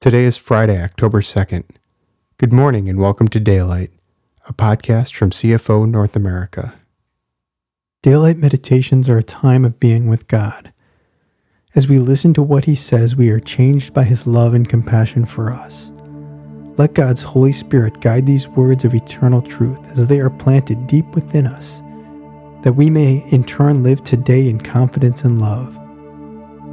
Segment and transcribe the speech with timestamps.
[0.00, 1.64] Today is Friday, October 2nd.
[2.38, 3.90] Good morning and welcome to Daylight,
[4.48, 6.72] a podcast from CFO North America.
[8.00, 10.72] Daylight meditations are a time of being with God.
[11.74, 15.26] As we listen to what He says, we are changed by His love and compassion
[15.26, 15.92] for us.
[16.78, 21.14] Let God's Holy Spirit guide these words of eternal truth as they are planted deep
[21.14, 21.82] within us,
[22.62, 25.78] that we may in turn live today in confidence and love.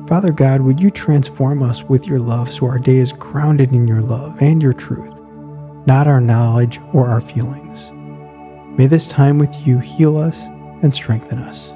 [0.08, 3.90] Father God, would you transform us with your love so our day is grounded in
[3.90, 5.20] your love and your truth,
[5.86, 7.92] not our knowledge or our feelings.
[8.78, 10.46] May this time with you heal us
[10.82, 11.74] and strengthen us.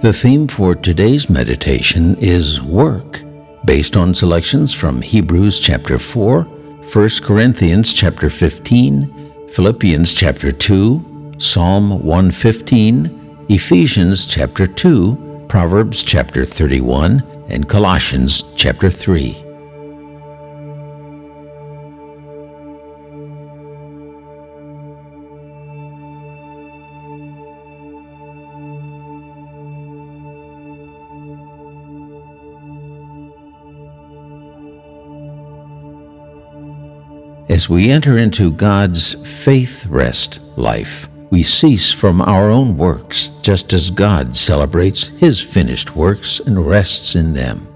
[0.00, 3.27] The theme for today's meditation is work
[3.68, 12.02] based on selections from Hebrews chapter 4, 1 Corinthians chapter 15, Philippians chapter 2, Psalm
[12.02, 19.47] 115, Ephesians chapter 2, Proverbs chapter 31, and Colossians chapter 3.
[37.48, 43.72] As we enter into God's faith rest life, we cease from our own works, just
[43.72, 47.66] as God celebrates His finished works and rests in them.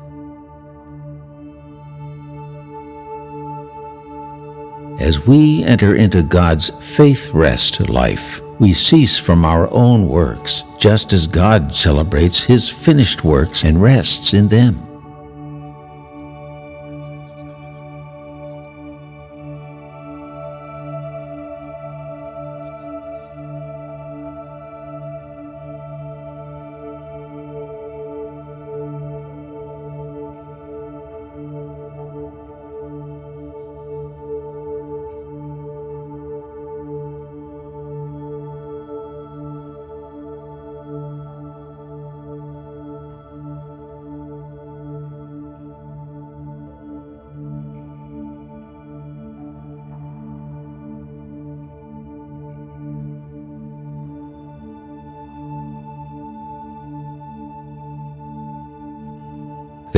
[5.00, 11.14] As we enter into God's faith rest life, we cease from our own works, just
[11.14, 14.91] as God celebrates His finished works and rests in them.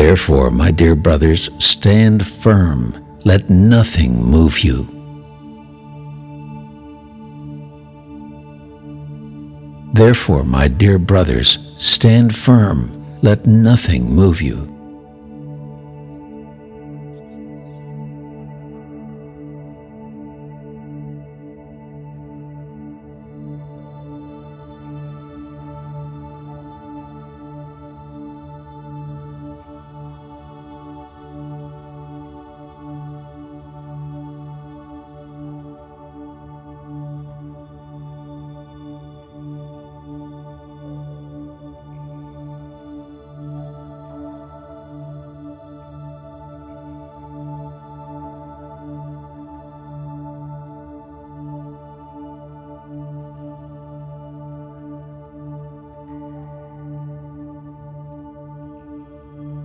[0.04, 2.92] Therefore, my dear brothers, stand firm.
[3.24, 4.84] Let nothing move you.
[9.94, 12.92] Therefore, my dear brothers, stand firm.
[13.22, 14.73] Let nothing move you.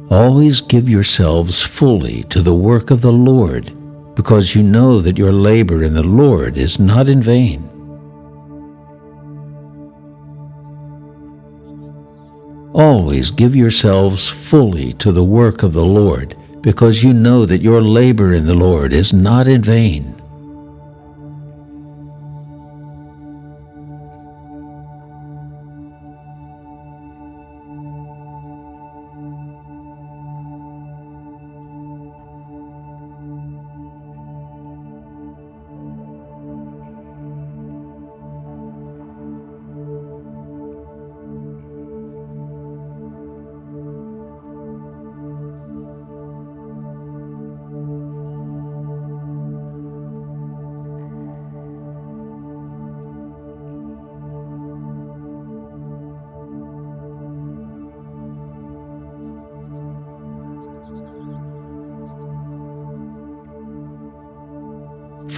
[0.10, 3.78] Always give yourselves fully to the work of the Lord,
[4.16, 7.70] because you know that your labor in the Lord is not in vain.
[12.74, 17.80] Always give yourselves fully to the work of the Lord, because you know that your
[17.80, 20.19] labor in the Lord is not in vain.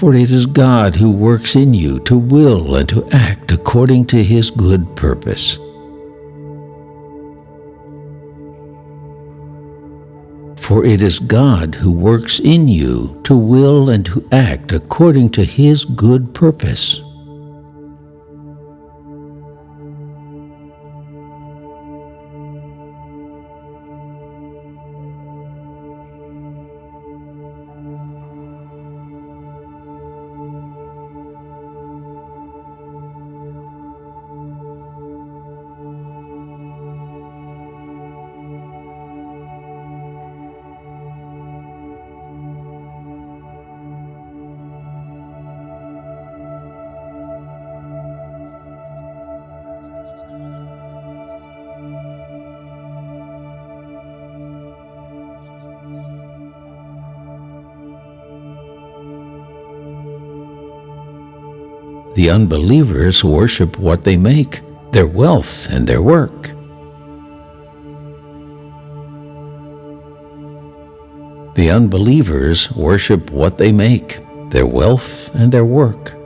[0.01, 4.23] For it is God who works in you to will and to act according to
[4.23, 5.57] his good purpose.
[10.57, 15.43] For it is God who works in you to will and to act according to
[15.43, 17.03] his good purpose.
[62.13, 64.61] The unbelievers worship what they make,
[64.91, 66.51] their wealth and their work.
[71.55, 74.19] The unbelievers worship what they make,
[74.49, 76.20] their wealth and their work.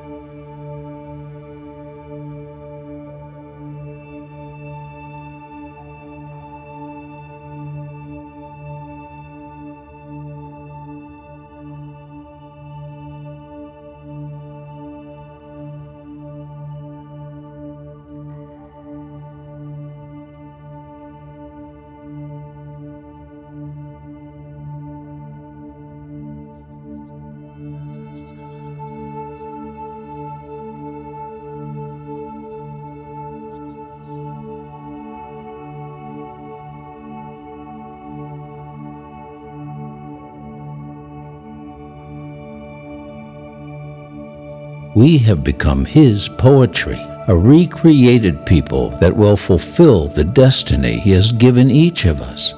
[44.95, 51.33] We have become His poetry, a recreated people that will fulfill the destiny He has
[51.33, 52.53] given each of us.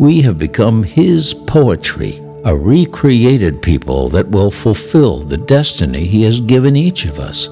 [0.00, 6.40] We have become His poetry, a recreated people that will fulfill the destiny He has
[6.40, 7.48] given each of us.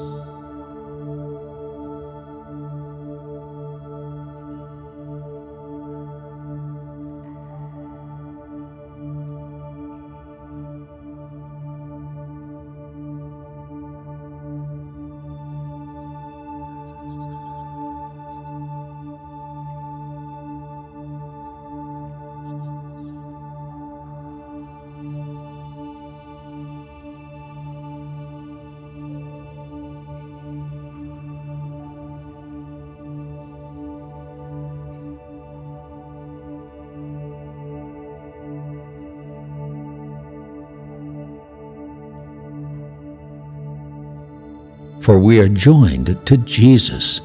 [45.07, 47.21] For we are joined to Jesus,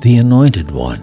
[0.00, 1.02] the Anointed One.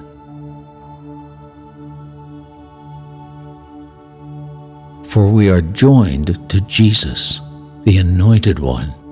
[5.06, 7.40] For we are joined to Jesus,
[7.84, 9.03] the Anointed One.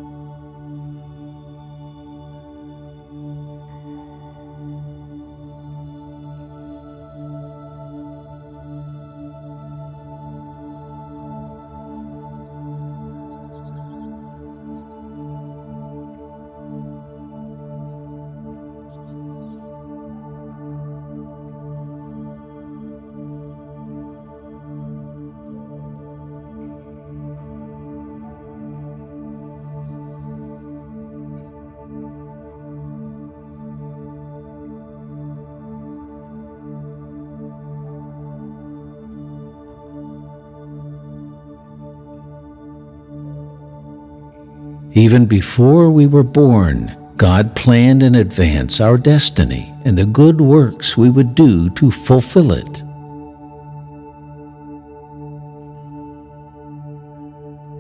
[44.93, 50.98] Even before we were born, God planned in advance our destiny and the good works
[50.98, 52.83] we would do to fulfill it.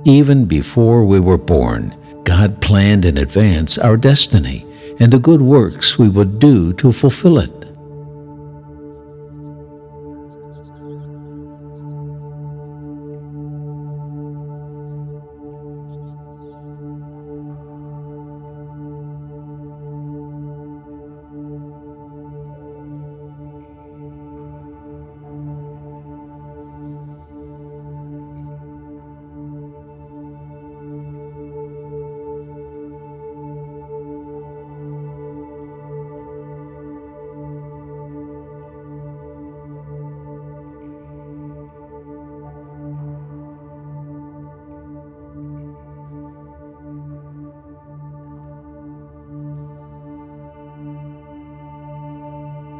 [0.05, 4.65] Even before we were born, God planned in advance our destiny
[5.01, 7.60] and the good works we would do to fulfill it.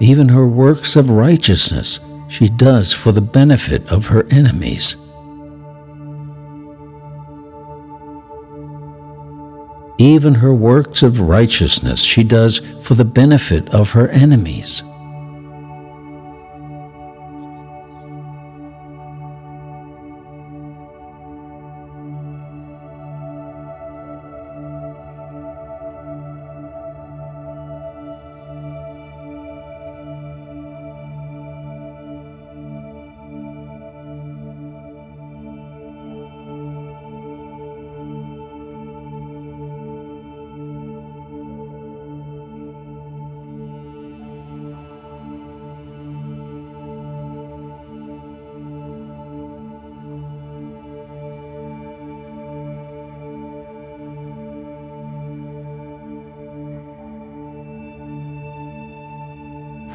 [0.01, 4.96] Even her works of righteousness she does for the benefit of her enemies.
[10.00, 14.81] Even her works of righteousness she does for the benefit of her enemies.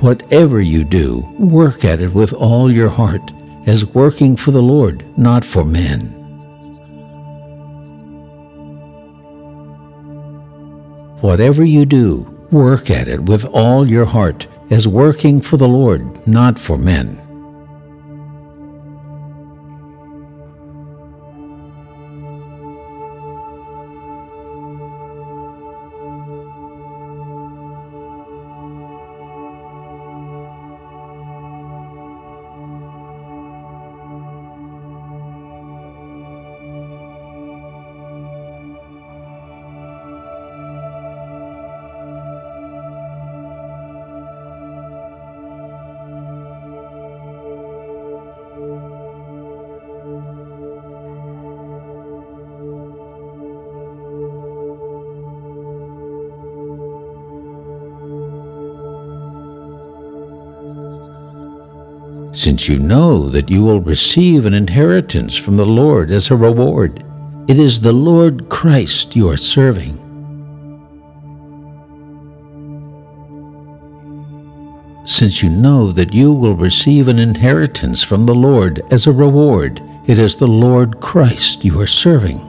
[0.01, 3.33] Whatever you do, work at it with all your heart,
[3.65, 6.13] as working for the Lord, not for men.
[11.23, 16.27] Whatever you do, work at it with all your heart, as working for the Lord,
[16.29, 17.26] not for men.
[62.37, 67.03] Since you know that you will receive an inheritance from the Lord as a reward.
[67.49, 69.97] It is the Lord Christ you are serving.
[75.07, 79.81] Since you know that you will receive an inheritance from the Lord as a reward,
[80.07, 82.46] it is the Lord Christ you are serving.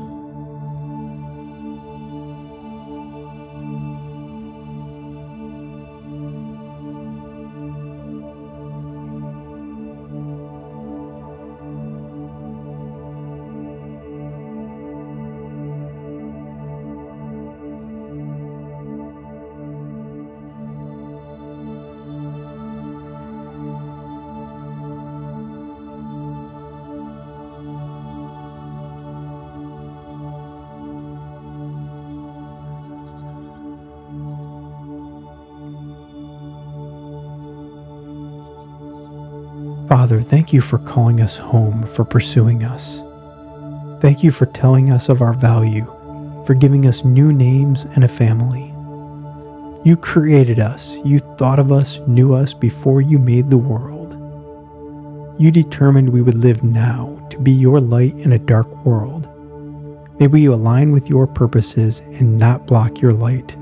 [39.88, 43.02] Father, thank you for calling us home, for pursuing us.
[44.02, 45.86] Thank you for telling us of our value,
[46.46, 48.74] for giving us new names and a family.
[49.86, 54.14] You created us, you thought of us, knew us before you made the world.
[55.40, 59.30] You determined we would live now to be your light in a dark world.
[60.20, 63.56] May we align with your purposes and not block your light.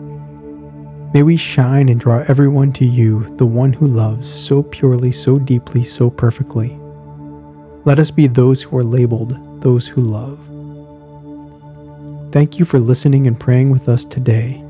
[1.16, 5.40] May we shine and draw everyone to you, the one who loves so purely, so
[5.40, 6.78] deeply, so perfectly.
[7.86, 10.38] Let us be those who are labeled those who love.
[12.34, 14.62] Thank you for listening and praying with us today.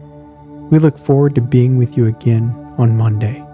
[0.70, 3.45] We look forward to being with you again on Monday.